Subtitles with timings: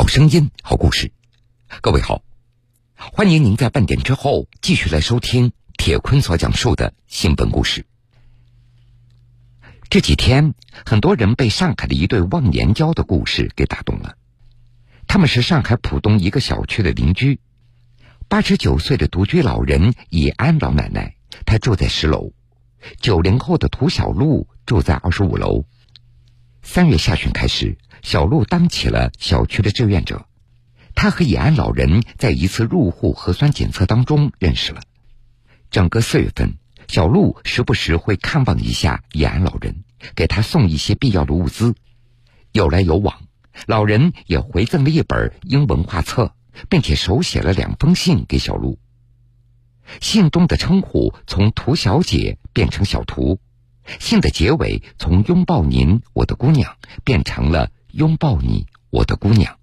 [0.00, 1.12] 好声音，好故事。
[1.82, 2.22] 各位好，
[2.96, 7.84] 欢迎您在半点之后继续来收听铁坤所讲述的新闻故事。
[9.90, 10.54] 这几天，
[10.86, 14.16] 很多人被上海的一对忘年交的故事给打动了。
[15.06, 17.38] 他们是上海浦东一个小区的邻居，
[18.26, 22.32] 八十九岁的独居老人以安老奶奶，她住在十楼；
[23.02, 25.66] 九零后的涂小璐住在二十五楼。
[26.62, 30.26] 三月下旬开始，小璐当起了小区的志愿者。
[30.94, 34.82] 她和以安老人在一次入户核酸检测当中认识了。
[35.70, 41.74] 整个四月份，小璐时不时会看望一下以安老人，给他送一些必要的物资。
[42.52, 43.22] 有来有往，
[43.66, 46.34] 老人也回赠了一本英文画册，
[46.68, 48.78] 并且手写了两封信给小璐。
[50.00, 53.40] 信中的称呼从涂小姐变成小涂。
[53.98, 59.58] 信的结尾从“拥抱您，我的姑娘”变成了“拥抱你，我的姑娘”。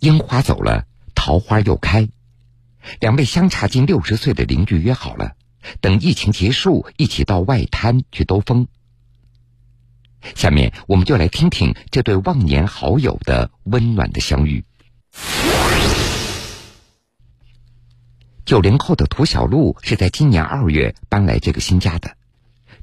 [0.00, 2.08] 樱花走了，桃花又开。
[3.00, 5.36] 两位相差近六十岁的邻居约好了，
[5.80, 8.66] 等疫情结束，一起到外滩去兜风。
[10.34, 14.64] 下面我们就来听听这对忘年好友的温暖的相遇。
[18.44, 22.16] 九零后的涂小璐是在今年二月搬来这个新家的。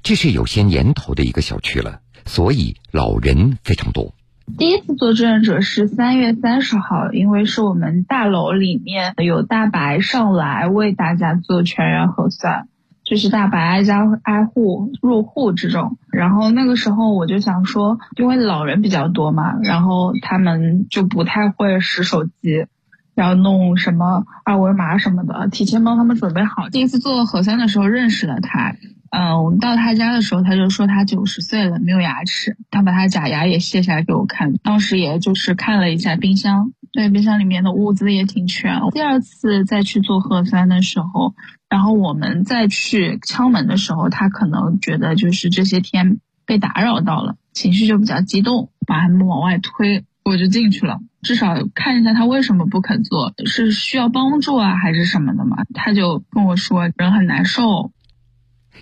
[0.07, 4.13] 这是有些年头的一个小区了，所以老人非常多。
[4.57, 12.69] 第一次做志愿者是三月三十号，因为是我们大楼里面有大白上来为大家做全员核酸，
[13.03, 15.97] 就是大白挨家挨户入户这种。
[16.09, 22.65] 然后那个时候我就想说，因为老人比较多嘛，然后他们就不太会使手机，
[23.13, 26.69] 要弄什么二维码什么的，提前帮他们准备好。
[26.69, 28.73] 第一次做核酸的时候认识了他。
[29.19, 32.55] 嗯，我们到他家的时候，他就说他九十岁了，没有牙齿。
[32.69, 38.79] 他把他假牙也卸下来给我看，当时也就是看了一下冰箱，对，冰箱里面的物资也挺全。
[38.91, 41.33] 第二次再去做核酸的时候，
[41.67, 55.57] 然后我们再去敲门的时候，他可能觉得就是这些天被打扰到了，情绪就比较激动，把他们往外推，我就进去了，至少看一下他为什么不肯做，是需要帮助啊，还是什么的嘛？
[55.73, 57.91] 他就跟我说人很难受。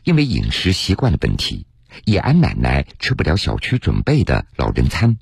[0.03, 1.65] 因为饮食习惯的问题，
[2.05, 5.17] 叶安奶奶吃不了小区准备的老人餐。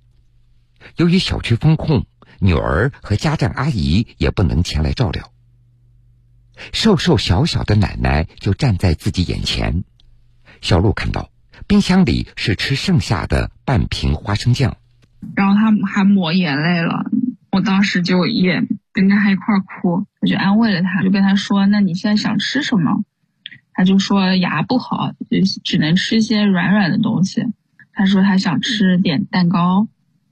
[0.98, 2.06] 由于小区封控，
[2.40, 5.32] 女儿和家政阿姨也不能前来照料。
[6.72, 9.84] 瘦瘦小小的奶奶就站在自己眼前。
[10.62, 11.30] 小璐看到
[11.68, 14.78] 冰箱里是吃剩下的半瓶花生酱，
[15.36, 17.06] 然后她还抹眼泪了。
[17.52, 23.04] 我当时就也跟着她一块哭，我就安慰了她，就跟她说：“那你现在想吃什么？”
[23.74, 27.44] 他就说牙不好，就只能吃一些软软的东西。
[27.92, 29.88] 他说他想吃点蛋糕，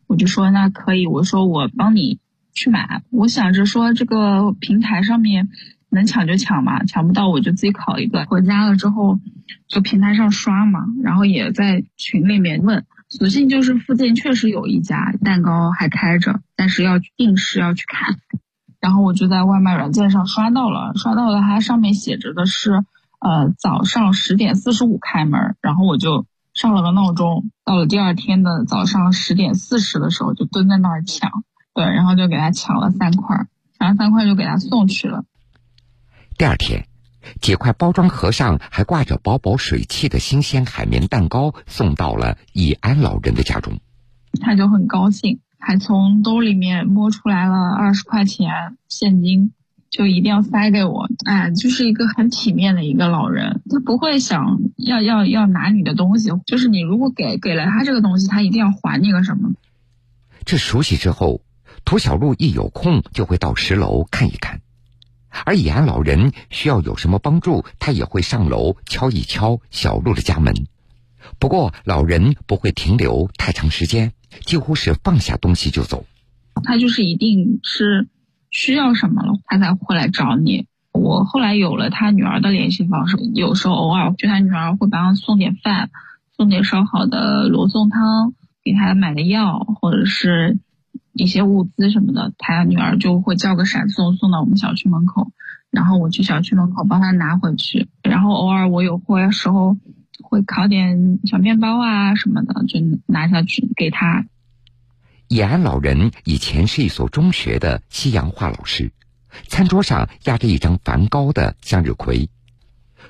[0.08, 2.20] 我就说那可以，我说我帮你
[2.54, 3.04] 去买。
[3.12, 5.50] 我想着说这个平台上面
[5.90, 8.26] 能抢就抢嘛，抢不到我就自己烤一个。
[8.26, 9.20] 回家了之后
[9.68, 18.18] 就平台上刷嘛，然后也在群里面问，所幸就是附近确实有一家蛋糕还开着，但是要定时要去看。
[18.80, 22.84] 然后我就在外卖软件上刷到了，刷到了它上面写着的是。
[23.22, 31.44] 呃，早上十点四十五开门，然后我就上了个闹钟，到了第二天的早上十点四十的时候就蹲在那儿抢，
[31.76, 33.46] 对，然后就给他抢了三块，
[33.78, 35.24] 抢了三块就给他送去了。
[36.36, 36.88] 第二天，
[37.42, 43.80] 几块包装盒上还挂着薄薄水汽的新鲜海绵蛋糕送到了易安老人的家中，
[44.42, 49.54] 他就很高兴，还从兜里面摸出来了二十块钱现金。
[49.92, 59.52] 就一定要塞给我，哎，就是一个很体面的一个老人，他不会想要要要拿你的东西，就是你如果给给了他这个东西，他一定要还你个什么。
[60.46, 61.42] 这熟悉之后，
[61.84, 64.62] 涂小璐一有空就会到十楼看一看，
[65.46, 70.56] 而以安老人需要有什么帮助，他也会上楼敲一敲小璐的家门。
[71.38, 74.14] 不过老人不会停留太长时间，
[74.46, 76.06] 几乎是放下东西就走。
[76.64, 78.08] 他就是一定是。
[78.52, 80.68] 需要什么了，他才会来找你。
[80.94, 85.90] 我后来有了他女儿的联系方式，有时候偶尔就他女儿会帮他送点饭，
[86.36, 88.34] 送点烧好的罗宋汤，
[88.64, 90.60] 给他买的药或者是
[91.14, 95.32] 一些物资什么的，他女儿就会叫个闪送送到我们小区门口，
[95.72, 97.88] 然后我去小区门口帮他拿回去。
[98.04, 99.78] 然后偶尔我有会时候
[100.22, 104.26] 会烤点小面包啊什么的，就拿下去给他。
[105.32, 108.92] 以安老人以前是一所中学的西洋画老师，
[109.48, 112.30] 餐桌上压着一张梵高的向日葵。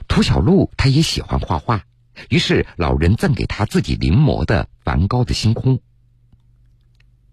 [0.08, 1.84] 涂小璐他也喜欢画画，
[2.30, 5.80] 于是老人赠给他自己临摹的梵高的星空。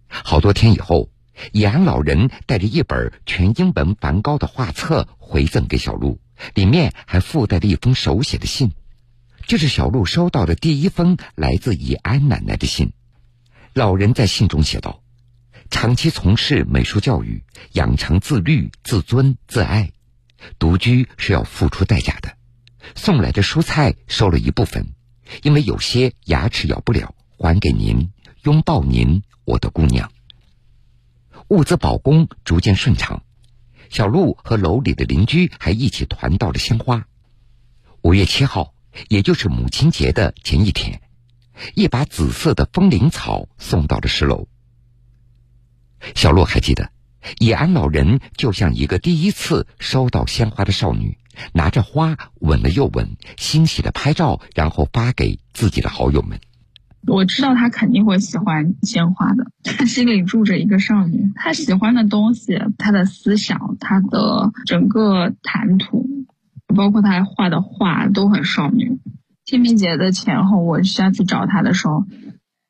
[0.09, 1.11] 好多天以后，
[1.53, 6.19] 以安老人带着一本全英文梵高的画册回赠给小鹿，
[6.55, 8.73] 里面还附带了一封手写的信。
[9.47, 12.95] 这是小鹿收到的第一封来自以安奶奶的信。
[13.75, 15.03] 老人在信中写道
[15.71, 19.93] ：“长期从事美术教育，养成自律、自尊、自爱。
[20.59, 22.37] 独居是要付出代价的。
[22.95, 24.95] 送来的蔬菜收了一部分，
[25.43, 28.13] 因为有些牙齿咬不了，还给您，
[28.43, 30.11] 拥抱您，我的姑娘。”
[31.49, 33.23] 物资保供逐渐顺畅，
[33.91, 37.07] 小路和楼里的邻居还一起团到了鲜花。
[38.03, 38.75] 五月七号，
[39.09, 41.01] 也就是母亲节的前一天，
[41.75, 44.49] 一把紫色的风铃草送到了十楼。
[46.15, 46.91] 小洛还记得，
[47.39, 51.19] 野安老人就像一个第一次收到鲜花的少女，
[51.53, 56.41] 拿着花吻了又吻，欣喜的拍照，然后发给自己的好友们。
[57.07, 66.07] 我知道他肯定会喜欢鲜花的，他心里住着一个少女，他喜欢的东西，他的思想，他的整个谈吐，
[66.75, 69.01] 包括他画的画都很少女。
[69.49, 72.05] 清明节的前后，我下去找他的时候，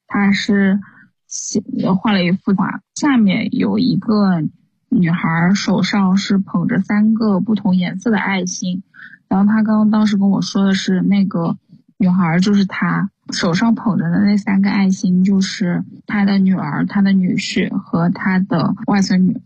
[0.06, 0.78] 他是
[1.26, 1.60] 写
[2.00, 4.44] 画了一幅画，下面有一个
[4.88, 8.84] 女孩手上是捧着三个不同颜色的爱心，
[9.26, 11.58] 然后他刚刚当时跟我说的是那个
[11.96, 13.10] 女孩就是他。
[13.32, 19.42] 手上捧着的那三个爱心，就是他的女儿、他的女婿和他的外孙女。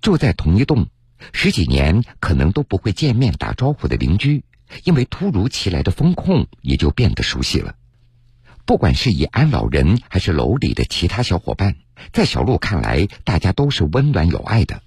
[0.00, 0.86] 住在同一栋，
[1.34, 4.44] 十几年可能都不会见面打招呼的邻居，
[4.84, 7.76] 因为突如其来的风控，也就变得熟悉了。
[8.64, 11.76] 不管是以安老人，还是楼里的其他小伙伴，
[12.12, 14.82] 在小鹿看来，大家都是温暖有爱的。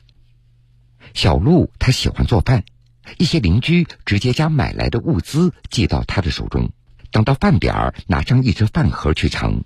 [1.13, 2.65] 小鹿他喜欢做饭，
[3.17, 6.71] 一些邻居直接将买来的物资寄到他的手中。
[7.11, 9.63] 等到饭点儿，拿上一只饭盒去盛。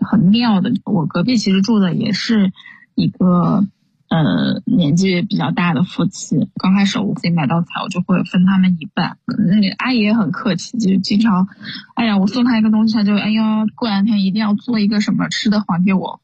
[0.00, 2.52] 很妙的，我隔壁其实住的也是
[2.94, 3.66] 一个
[4.08, 6.48] 呃年纪比较大的夫妻。
[6.56, 9.18] 刚开始我自己买道菜，我就会分他们一半。
[9.26, 11.48] 那个阿姨也很客气，就经常，
[11.94, 16.20] 哎呀，我送她一个东西，她就哎呀，过两天一定要做一个什么吃的还给我。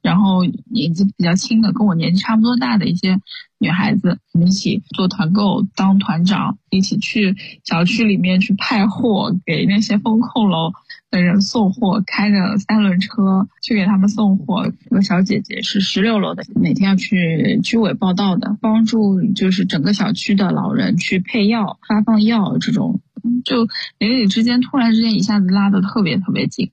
[0.00, 3.20] 然后年纪比较轻的，跟我年纪差不多大的一些
[3.58, 10.72] 女孩子，我们一起做团购，当团长，一起去小区里面去派货，给那些风控楼
[11.10, 14.66] 的人送货，开着三轮车去给他们送货。
[14.66, 23.00] 有个小姐姐是十六楼的，每天要去居委报道的，帮助就是整个小区的老人去配药、发放药这种，
[23.44, 23.68] 就
[23.98, 26.72] 邻里之间突然之间一下子拉得特别特别近。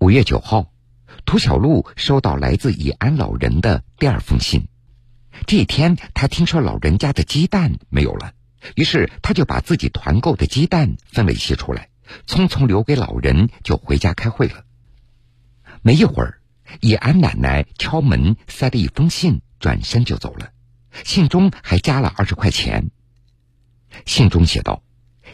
[0.00, 0.70] 五月九号。
[1.26, 4.66] 涂小璐收到来自以安老人的第二封信。
[5.46, 8.32] 这一天，他听说老人家的鸡蛋没有了，
[8.74, 11.88] 于是他就把自己团购的鸡蛋分了一些出来，
[12.26, 14.64] 匆匆留给老人，就回家开会了。
[15.82, 16.40] 没一会儿，
[16.80, 20.50] 以安奶奶敲门，塞了一封信，转身就走了。
[21.04, 22.90] 信中还加了二十块钱。
[24.06, 24.82] 信中写道：“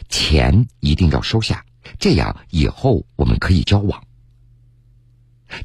[0.09, 1.65] 钱一定要收下，
[1.99, 4.03] 这样以后我们可以交往。”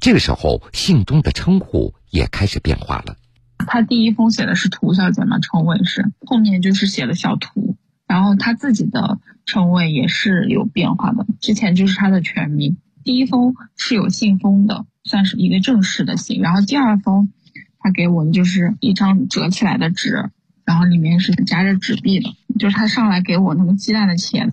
[0.01, 3.17] 这个时候，信中的称呼也开始变化了。
[3.59, 7.76] 他第一封写的是涂小姐嘛，称谓是后面就是写的小涂，
[8.07, 11.27] 然后他自己的称谓也是有变化的。
[11.41, 12.77] 之前就是他的全名。
[13.05, 16.41] 第一封是有信封的，算是一个正式的信。
[16.41, 17.33] 然后第二封，
[17.79, 20.31] 他给我的就是一张折起来的纸，
[20.65, 24.53] 然后里面是夹着纸币的，就是他上来给我那个鸡蛋的钱。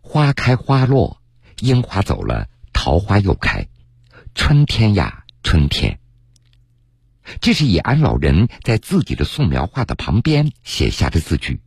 [0.00, 1.20] 花开花落，
[1.60, 3.66] 樱花走了，桃花又开。
[4.34, 5.98] 春天呀，春天。
[7.40, 11.60] 这是以安老人在自己的素描画的旁边写下的字句。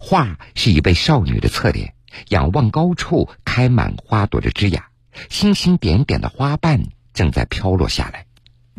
[0.00, 1.94] 画是一位少女的侧脸，
[2.28, 4.82] 仰望高处开满花朵的枝桠，
[5.28, 8.26] 星星点点的花瓣正在飘落下来。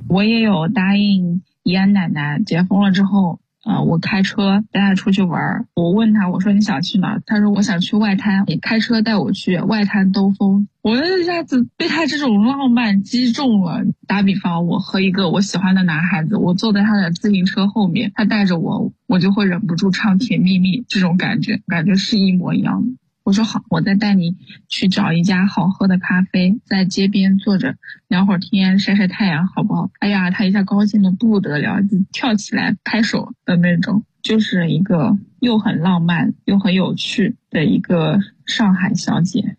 [0.07, 3.39] 我也有答应怡安奶奶，结婚了之后。
[3.63, 5.65] 啊，我开车带他出去玩儿。
[5.73, 7.19] 我问他，我说你想去哪？
[7.25, 10.67] 他说我想去外滩，你开车带我去外滩兜风。
[10.81, 13.85] 我一下子被他这种浪漫击中了。
[14.05, 22.87] 打比方，我和一个我喜欢的男孩子，我坐在他的自行车后面，他带着我，我就会忍不住唱甜蜜蜜，这种感觉，感觉是一模一样的。
[23.23, 24.35] 我说好，我再带你
[24.67, 27.75] 去找一家好喝的咖啡，在街边坐着
[28.09, 29.89] 聊会儿天，晒晒太阳，好不好？
[29.99, 39.55] 哎呀，他一下高兴的不得了，就跳起来拍手的那种，就是一个又很浪漫又很有趣的一个上海小姐。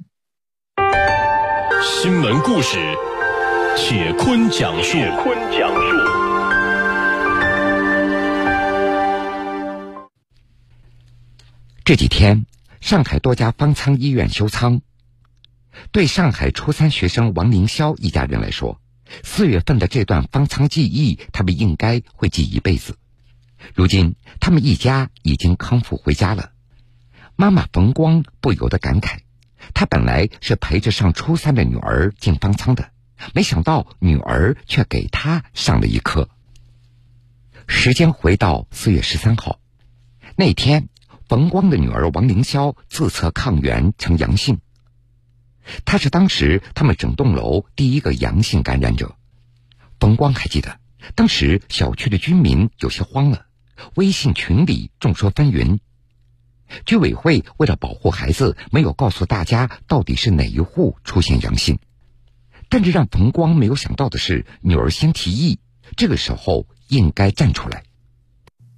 [1.81, 2.77] 新闻故事，
[3.79, 4.93] 铁坤讲述。
[4.93, 5.97] 铁坤讲述。
[11.83, 12.45] 这几天。
[12.85, 14.83] 上海多家方舱医院休舱，
[15.91, 18.79] 对上海初三学生王凌霄一家人来说，
[19.23, 22.99] 四月份的这段方舱记忆，他们应该会记一辈子。
[23.75, 26.51] 如今，他们一家已经康复回家了。
[27.37, 29.21] 妈妈冯光不由得感慨：
[29.73, 32.91] 她本来是陪着上初三的女儿进方舱的，
[33.33, 36.29] 没想到女儿却给她上了一课。
[37.67, 39.59] 时间回到四月十三号，
[40.37, 40.91] 那天，
[41.29, 44.61] 冯光的女儿王凌霄自测抗原呈阳性。
[45.85, 49.17] 她是当时他们整栋楼第一个阳性感染者。
[49.99, 50.79] 冯光还记得，
[51.15, 53.47] 当时小区的居民有些慌了，
[53.95, 55.79] 微信群里众说纷纭。
[56.85, 61.79] 居委会为了保护孩子，没有告诉大家到底是哪一户出现阳性。
[62.69, 65.59] 但是让冯光没有想到的是，女儿先提议，
[65.97, 67.85] 这个时候应该站出来。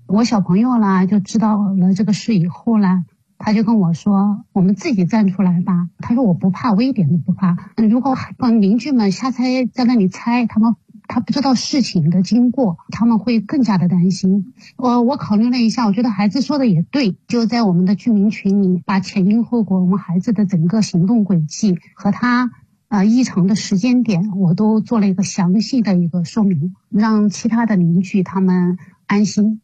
[0.09, 3.05] 我小朋友啦，就知道了这个事以后呢，
[3.39, 7.57] 他就跟我说：“我们自己站出来吧。”他说：“我不怕，我一点都不怕。
[7.77, 8.17] 如果
[8.61, 10.77] 邻居们瞎猜，在那里猜，他们
[11.09, 22.53] 他不知道事情的经过，他们会更加的担心。”我我考虑了一下，我觉得孩子说的也对，就在我们的居民群里，把前因后果、我们孩子的整个行动轨迹和他
[22.89, 29.61] 呃异常的时间点，我都做了一个详细的一个说明，让其他的邻居他们安心。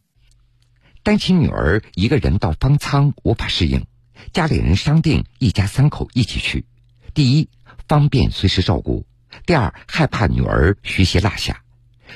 [1.02, 3.86] 担心女儿一个人到方舱无法适应，
[4.32, 6.64] 家里人商定一家三口一起去。
[7.12, 7.48] 第一，
[7.88, 9.04] 方便随时照顾；
[9.44, 11.64] 第二，害怕女儿学习落下，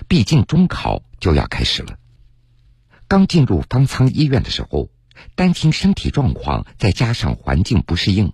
[0.07, 1.99] 毕竟中考就要开始了。
[3.09, 4.89] 刚进入方舱医院的时候，
[5.35, 8.33] 担心身体状况，再加上环境不适应，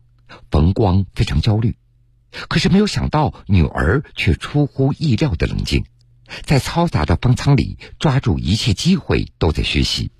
[0.50, 1.76] 冯光非常焦虑。
[2.48, 5.86] 可是没有想到，女儿却出乎意料的冷静，
[6.42, 10.11] 在嘈杂的方舱里抓住一切机会，都在学习。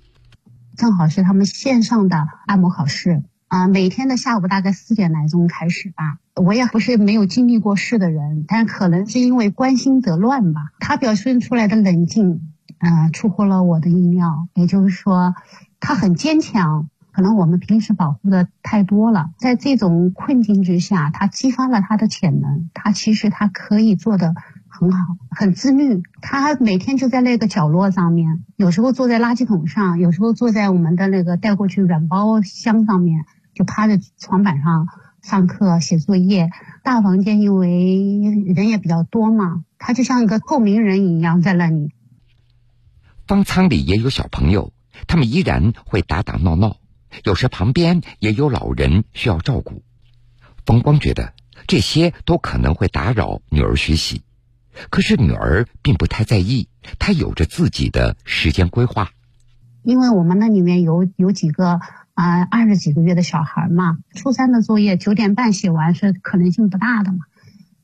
[0.75, 6.17] 正好是他们线上的按摩考试啊，每天的下午大概四点来钟开始吧。
[6.35, 10.61] 我也不是没有经历过事的人，但可能是因为关心则乱吧。
[10.79, 12.41] 他表现出来的冷静，
[12.79, 14.47] 呃，出乎了我的意料。
[14.55, 15.35] 也就是说，
[15.79, 16.89] 他很坚强。
[17.11, 22.71] 可能我们平时保护的太多了，在这种困境之下，他激发了他的潜能。
[22.73, 24.33] 他其实他可以做的。
[24.79, 24.97] 很好，
[25.29, 26.01] 很自律。
[26.19, 34.87] 他每天就在那个角落上面，有时候坐在垃圾桶上，有时候坐在我们的那个带过去软包箱上面，就趴在床板上
[35.21, 36.49] 上课写作业。
[36.83, 37.69] 大房间因为
[38.55, 41.91] 人也比较多嘛，他就像一个透明人一样在那里。
[43.27, 44.73] 方舱里也有小朋友，
[45.05, 46.77] 他们依然会打打闹闹，
[47.23, 49.83] 有时旁边也有老人需要照顾。
[50.65, 51.33] 冯光觉得
[51.67, 54.23] 这些都可能会打扰女儿学习。
[54.89, 56.67] 可是女儿并不太在意，
[56.99, 59.09] 她有着自己的时间规划。
[59.83, 61.79] 因为我们那里面有有几个
[62.13, 67.19] 啊二十几个月的小孩嘛，初三的作业九点半写完是可能性不大的嘛。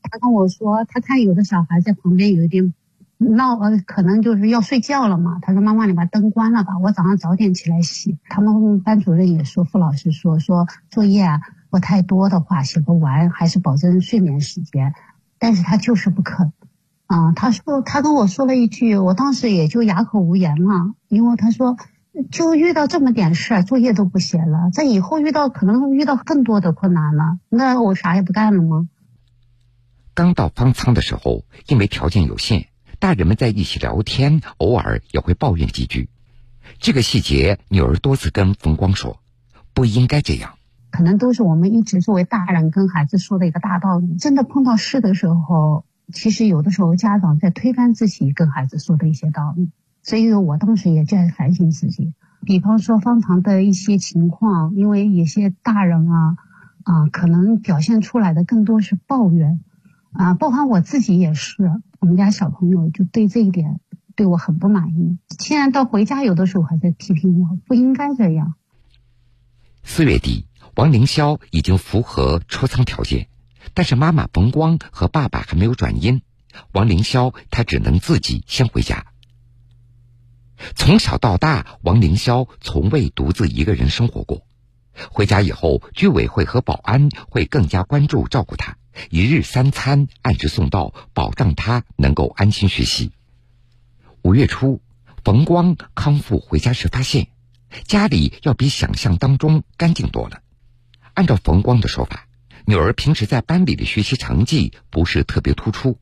[0.02, 2.72] 他跟我说，他看有的小孩在旁边有一点
[3.18, 5.38] 闹，呃，可能就是要睡觉了嘛。
[5.42, 14.94] 他说：“妈妈，你把灯关了吧，我早上早点起来洗。”他们班主任也说，副老师说，说作业啊不太多的话写不完，还是保证睡眠时间。
[15.38, 16.52] 但是他就是不肯。
[17.10, 21.76] 啊，他说他跟我说了一句，我当时也就哑口无言了，因为他说
[22.30, 28.88] 就遇到这么点事儿，作业都不写了，在以后遇到可能遇到更多的困难了，那我啥也不干了吗？
[30.14, 32.68] 刚到方舱的时候，因为条件有限，
[33.00, 36.10] 大人们在一起聊天，偶尔也会抱怨几句。
[36.78, 39.18] 这个细节，女儿多次跟冯光说，
[39.74, 40.52] 不应该这样。
[40.92, 45.84] 可能都是我们一直作为大人跟孩子说的一个大道理，真的碰到事的时候。
[46.12, 49.70] 其实有的时候家长在推翻自己跟孩子说的一些道理，
[50.02, 52.14] 所以我当时也在反省自己。
[52.42, 56.36] 比方说方糖的一些情况，因为有些大人啊，
[56.84, 59.60] 啊，可能表现出来的更多是抱怨，
[60.12, 61.70] 啊，包含我自己也是。
[61.98, 63.78] 我们家小朋友就对这一点
[64.16, 68.54] 对我很不满意，现在到回家有的时候还在批评我，不应该这样。
[69.82, 73.29] 四月底，王凌霄已经符合出舱条件。
[73.74, 76.22] 但是妈妈冯光和爸爸还没有转阴，
[76.72, 79.06] 王凌霄他只能自己先回家。
[80.74, 84.46] 从小到大，王凌霄从未独自一个人生活过。
[85.10, 88.76] 回家以后，居委会和保安会更加关注照顾他，
[89.08, 93.12] 一日三餐按时送到，保障他能够安心学习。
[94.22, 94.82] 五月初，
[95.24, 97.28] 冯光康复回家时发现，
[97.84, 100.42] 家里要比想象当中干净多了。
[101.14, 102.26] 按照冯光的说法。
[102.66, 105.98] 女儿平时在班里的学习成绩不是特别突出，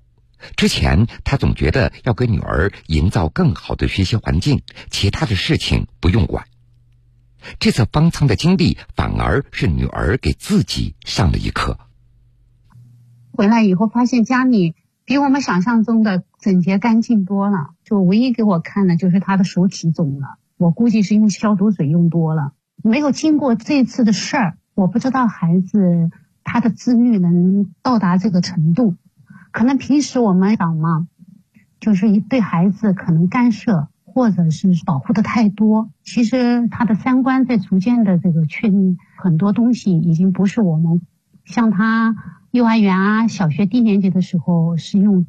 [0.56, 6.44] 之前他总觉得要给女儿营造更好的学习环境，其他的事情不用管。
[7.60, 11.78] 这次方舱的经历反而是女儿给自己上了一课。
[13.32, 14.74] 回来以后发现家里
[15.04, 17.70] 比我们想象中的整洁干净多了。
[17.84, 22.52] 就唯一给我看的就是他的手指肿了，我估计是用消毒水用多了。
[22.82, 26.10] 没有经过这次的事儿，我不知道孩子
[26.48, 28.96] 他的自律能到达这个程度。
[29.52, 31.06] 可能平时我们讲嘛，
[31.78, 35.90] 就是对孩子可能干涉或者是保护的太多。
[36.02, 41.02] 其实他的三观在逐渐的这个确定，很多东西已经不是我们
[41.44, 42.16] 像他。
[42.50, 45.26] 幼儿园啊，小学低年级的时候是用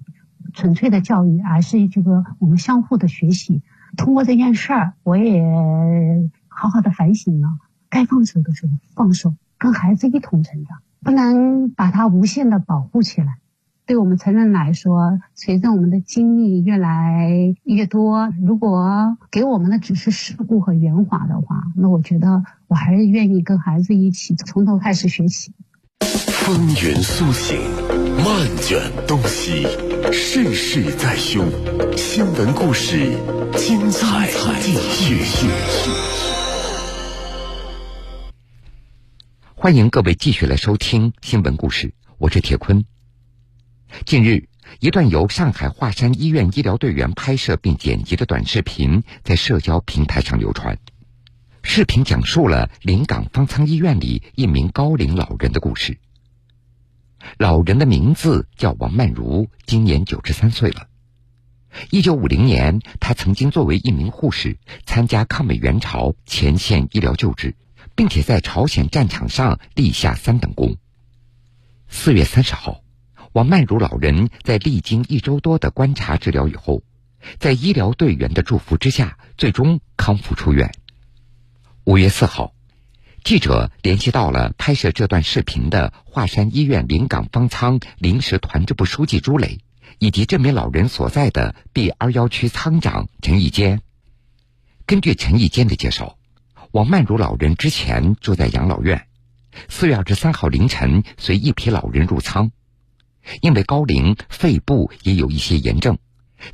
[0.53, 3.61] 纯粹的教育，而是这个我们相互的学习。
[3.97, 5.43] 通过这件事儿，我也
[6.47, 7.49] 好好的反省了，
[7.89, 13.37] 该放手的时候放手，跟孩子一同成长，不能把它无限的保护起来。
[13.85, 25.53] 对我们成人来说，随着我们的经历越来越多，如果给我们的只是事故和圆滑的话，那我觉得我还是愿意跟孩子一起从头开始学习。
[26.01, 27.59] 风云苏醒，
[28.23, 29.65] 漫卷东西，
[30.11, 31.43] 世事在胸。
[31.97, 33.17] 新闻故事，
[33.57, 34.27] 精彩
[34.61, 35.49] 继续。
[39.61, 42.85] 欢迎各位继续来收听新闻故事，我是铁坤。
[44.05, 44.47] 近日，
[44.79, 50.79] 一段由上海华山医院医疗队员拍摄并剪辑的短视频在社交平台上流传。
[51.61, 55.99] 视频讲述了临港方舱医院里一名高龄老人的故事。
[57.37, 60.87] 老人的名字叫王曼如，今年九十三岁了。
[61.89, 67.57] 一九五零年，他曾经作为一名护士参加抗美援朝前线医疗救治，
[67.99, 70.77] 并且在朝鲜战场上立下三等功。
[71.89, 72.81] 四月三十号，
[73.33, 76.81] 王曼如老人在历经一周多的观察治疗以后，
[77.39, 80.71] 在医疗队员的祝福之下，最终康复出院。
[81.83, 82.53] 五月四号。
[83.25, 89.59] 记者联系到了拍摄这段视频的华山医院临港方舱临时团支部书记朱磊，
[89.97, 93.81] 以及这名老人所在的 B 二幺区舱长陈义坚。
[94.85, 96.17] 根据陈义坚的介绍，
[96.71, 99.07] 王曼如老人之前住在养老院，
[99.69, 102.51] 四月二十三号凌晨随一批老人入舱，
[103.41, 105.97] 因为高龄，肺部也有一些炎症，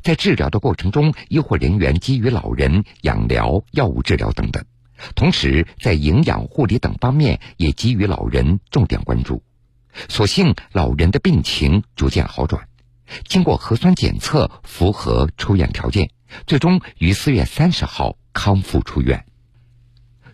[0.02, 4.64] 在治疗的过程中，医护人员给予老人养疗、药物治疗等等。
[5.14, 9.42] 同时，在营养护理等方面也给予老人重点关注。
[10.08, 12.66] 所幸老人的病情逐渐好转，
[13.28, 16.08] 经过核酸检测符合出院条件，
[16.46, 19.26] 最终于四月三十号康复出院。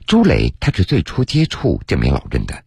[0.07, 2.65] 朱磊他是最初接触这名老人的，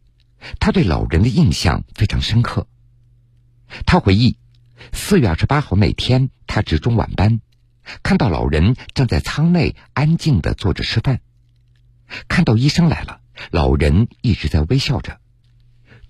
[0.59, 2.67] 他对老人的印象非常深刻。
[3.85, 4.37] 他回忆，
[4.93, 7.41] 四月二十八号那天，他值中晚班，
[8.03, 11.21] 看到老人正在舱内安静的坐着吃饭。
[12.27, 13.21] 看到医生来了，
[13.51, 15.19] 老人一直在微笑着。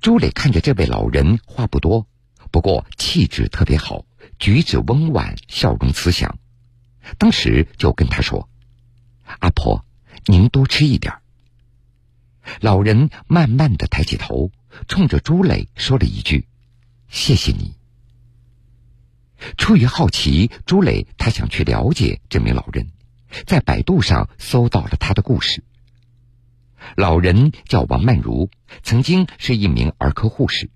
[0.01, 2.07] 朱磊看着这位老人，话不多，
[2.51, 4.05] 不过气质特别好，
[4.37, 6.37] 举止温婉，笑容慈祥。
[7.17, 8.49] 当时就跟他说
[9.39, 9.84] ：“阿婆，
[10.25, 11.13] 您多吃一点。”
[12.61, 14.51] 老人慢慢的抬起头，
[14.87, 16.47] 冲着朱磊说了一句
[17.09, 17.75] ：“谢谢你。”
[19.57, 22.87] 出于好奇，朱磊他想去了解这名老人，
[23.45, 25.63] 在百度上搜到了他的故事。
[26.95, 28.49] 老人叫王曼如，
[28.83, 30.69] 曾经是一名儿科护士，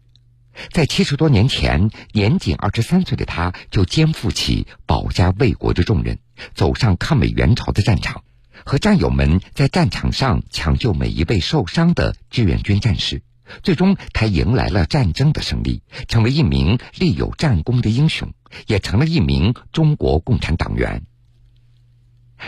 [0.72, 6.20] 在七十多年前，年仅二十三岁的他就肩负起保家卫国的重任，
[6.56, 8.24] 走上抗美援朝的战场，
[8.66, 13.22] 和战友们在战场上抢救每一位受伤的志愿军战士。
[13.64, 18.32] 最终，他迎来了战争的胜利，成为一名立有战功的英雄，
[18.68, 21.04] 也成了一名中国共产党员。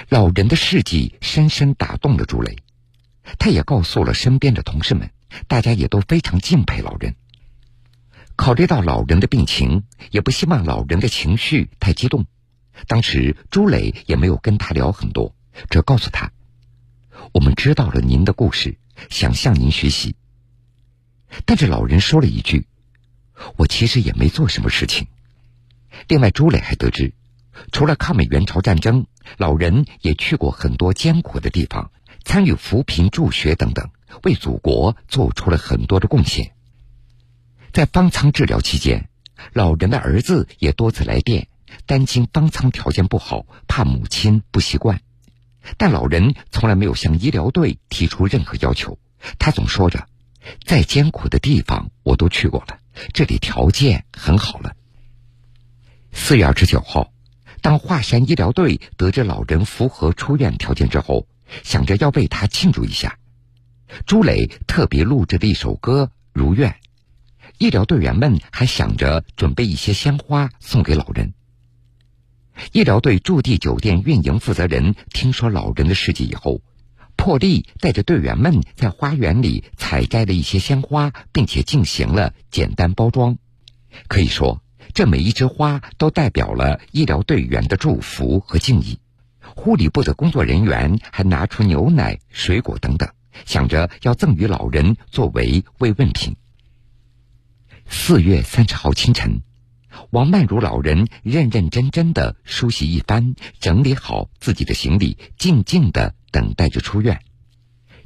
[0.10, 2.58] 老人的事迹深深打动了朱雷。
[3.39, 5.12] 他也告诉了身边的同事们，
[5.47, 7.15] 大家也都非常敬佩老人。
[8.36, 12.26] 考虑到老人的病情，也不希望老人的情绪太激动。
[12.88, 15.36] 当时朱磊也没有跟他聊很多，
[15.70, 16.32] 只告诉他
[17.34, 18.78] ：“我们知道了您的故事，
[19.10, 20.16] 想向您学习。”
[21.46, 22.68] 但是老人说了一句
[23.58, 25.08] ：“我其实也没做什么事情。”
[26.08, 27.14] 另外，朱磊还得知，
[27.72, 29.06] 除了抗美援朝战争，
[29.38, 31.92] 老人也去过很多艰苦的地方。
[32.24, 33.90] 参与扶贫助学等等，
[34.22, 36.54] 为祖国做出了很多的贡献。
[37.74, 39.10] 在方舱治疗期间，
[39.54, 41.48] 老人的儿子也多次来电，
[41.88, 45.02] 担心方舱条件不好，怕母亲不习惯。
[45.78, 48.97] 但老人从来没有向医疗队提出任何要求，
[49.39, 50.08] 他总说着
[50.65, 52.80] ：“再艰苦的地方我都去过了，
[53.13, 54.76] 这里条件很好了。”
[56.13, 57.12] 四月二十九号，
[57.62, 61.28] 当华山医疗队得知老人符合出院条件之后。
[61.63, 63.17] 想着要为他庆祝一下，
[64.06, 66.71] 朱磊特别录制了一首歌《如愿》，
[67.58, 71.34] 医疗队员们还想着准备一些鲜花送给老人。
[72.72, 76.62] 医疗队驻地酒店运营负责人听说老人的事迹以后，
[77.16, 83.38] 破例带着队员们在花园里采摘了一些鲜花，并且进行了简单包装。
[84.08, 84.62] 可以说，
[84.94, 89.00] 这每一枝花都代表了医疗队员的祝福和敬意。
[89.56, 93.10] 护理部的工作人员还拿出牛奶、水果等等，
[93.46, 96.36] 想着要赠予老人作为慰问品。
[97.90, 99.42] 四月三十号清晨。
[100.10, 107.22] 王曼如老人认认真真的梳洗一番，整理好自己的行李，静静的等待着出院。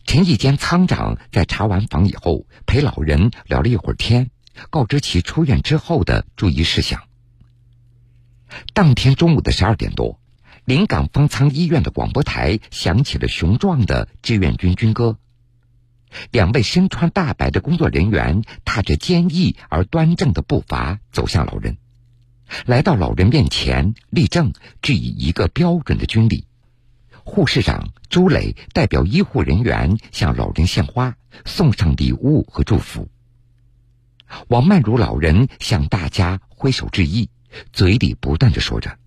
[0.06, 4.30] 陈义坚仓长在查完房以后，陪老人聊了一会儿天，
[4.70, 7.02] 告知其出院之后的注意事项。
[8.74, 10.20] 当天中午的十二点多，
[10.64, 15.18] 临港方舱医院的广播台响起了雄壮的志愿军军歌。
[16.32, 21.78] 两位身穿大白的工作人员踏着坚毅而端正的步伐走向老人，
[22.66, 26.48] 来到老人面前立正，致以一个标准的军礼。
[27.24, 33.10] 护士长朱磊代表医护人员向老人献花，送上礼物和祝福。
[34.48, 37.30] 王曼如老人向大家挥手致意，
[37.74, 38.98] 嘴里不断的说着：“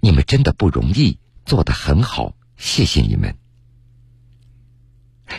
[0.00, 3.36] 你们真的不容易，做得很好，谢谢你们。”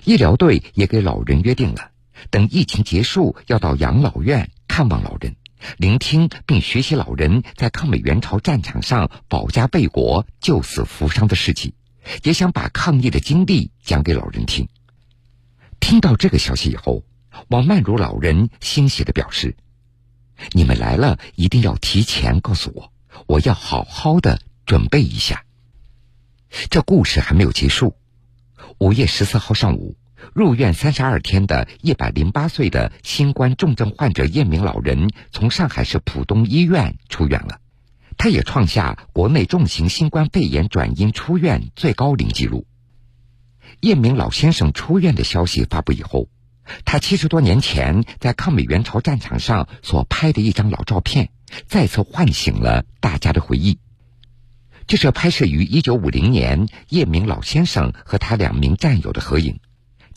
[0.05, 1.91] 医疗队也给老人约定了，
[2.29, 5.35] 等疫情结束，要到养老院看望老人，
[5.77, 11.73] 聆听并学习老人在抗美援朝战场上保家卫国、救死扶伤的事迹，
[12.23, 14.67] 也想把抗疫的经历讲给老人听。
[15.79, 17.03] 听到这个消息以后，
[17.49, 19.55] 王曼如老人欣喜的表示
[20.53, 22.91] ：“你们来了，一定要提前告诉我，
[23.27, 25.43] 我要好好的准备一下。”
[26.69, 27.95] 这故事还没有结束。
[28.79, 29.97] 五月十四号上午，
[30.33, 37.59] 入院三十二天的一百零八岁的新冠重症患者叶明老人从上海市浦东医院出院了，
[38.17, 42.65] 他也创下国内重型新冠肺炎转阴出院最高龄纪录。
[43.81, 46.29] 叶明老先生出院的消息发布以后，
[46.85, 51.29] 他七十多年前在抗美援朝战场上所拍的一张老照片，
[51.67, 53.79] 再次唤醒了大家的回忆。
[54.87, 59.59] 这是拍摄于一九五零年叶明老先生和他两名战友的合影，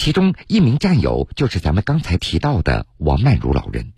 [0.01, 3.93] 其中一名战友就是咱们刚才提到的王曼如老人。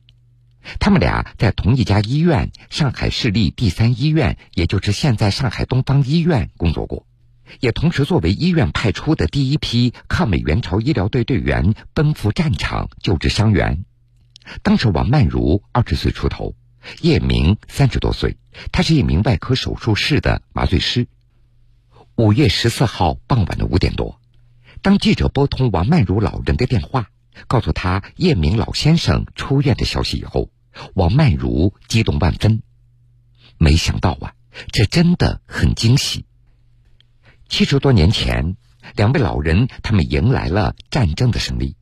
[0.81, 7.07] 他们俩在同一家医院——上海市立第三医院，也就是现在上海东方医院工作过，
[7.61, 13.85] 也同时作为医院派出的第一批抗美援朝医疗队队员奔赴战场救治伤员。
[14.65, 16.57] 当时王曼如二十岁出头。
[17.01, 18.38] 叶明三十多岁，
[18.73, 21.07] 他是一名外科手术室的麻醉师。
[22.17, 24.21] 五月十四号傍晚的五点多，
[24.83, 27.09] 当记者拨通王曼如老人的电话，
[27.47, 30.51] 告诉他叶明老先生出院的消息以后，
[30.95, 32.62] 王曼如激动万分。
[33.59, 34.35] 没想到啊，
[34.73, 36.27] 这真的很惊喜。
[37.49, 38.57] 七十多年前，
[38.97, 41.77] 两位老人他们迎来了战争的胜利，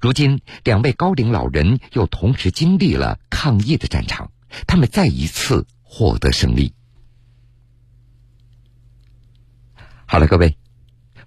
[0.00, 4.30] 如今两位高龄老人又同时经历了抗疫的战场。
[4.66, 6.74] 他们再一次获得胜利。
[10.04, 10.58] 好了，各位，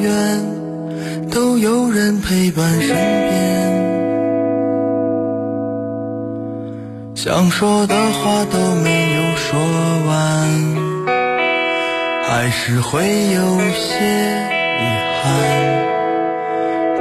[0.00, 0.10] 远，
[1.30, 3.30] 都有人陪伴身边。
[7.14, 9.60] 想说的话都没有说
[10.08, 10.16] 完，
[12.24, 13.02] 还是会
[13.34, 13.40] 有
[13.74, 13.92] 些
[14.80, 14.82] 遗
[15.20, 15.20] 憾。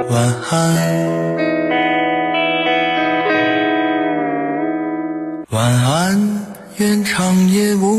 [0.09, 0.13] 晚
[0.49, 0.53] 安。
[5.51, 6.19] 晚安，
[6.77, 7.97] 愿长夜无。